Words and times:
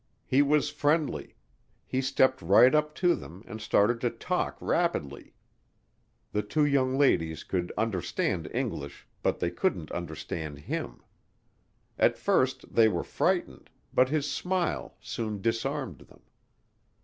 He 0.25 0.41
was 0.41 0.71
friendly; 0.71 1.35
he 1.85 2.01
stepped 2.01 2.41
right 2.41 2.73
up 2.73 2.95
to 2.95 3.13
them 3.13 3.43
and 3.45 3.61
started 3.61 4.01
to 4.01 4.09
talk 4.09 4.57
rapidly. 4.59 5.35
The 6.31 6.41
two 6.41 6.65
young 6.65 6.97
ladies 6.97 7.43
could 7.43 7.71
understand 7.77 8.49
English 8.51 9.05
but 9.21 9.37
they 9.37 9.51
couldn't 9.51 9.91
understand 9.91 10.57
him. 10.57 11.03
At 11.99 12.17
first 12.17 12.73
they 12.73 12.87
were 12.87 13.03
frightened, 13.03 13.69
but 13.93 14.09
his 14.09 14.27
smile 14.27 14.97
soon 15.01 15.39
"disarmed" 15.39 15.99
them. 15.99 16.21